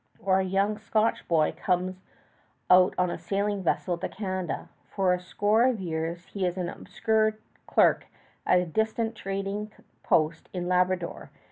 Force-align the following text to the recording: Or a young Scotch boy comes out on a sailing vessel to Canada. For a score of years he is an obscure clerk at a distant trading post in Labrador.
Or 0.17 0.39
a 0.39 0.43
young 0.43 0.79
Scotch 0.79 1.27
boy 1.27 1.53
comes 1.55 2.01
out 2.71 2.95
on 2.97 3.11
a 3.11 3.19
sailing 3.19 3.61
vessel 3.61 3.99
to 3.99 4.09
Canada. 4.09 4.67
For 4.87 5.13
a 5.13 5.19
score 5.19 5.65
of 5.67 5.79
years 5.79 6.25
he 6.25 6.43
is 6.43 6.57
an 6.57 6.69
obscure 6.69 7.37
clerk 7.67 8.07
at 8.43 8.57
a 8.57 8.65
distant 8.65 9.13
trading 9.13 9.71
post 10.01 10.49
in 10.53 10.67
Labrador. 10.67 11.29